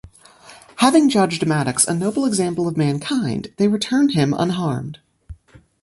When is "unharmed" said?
4.35-4.97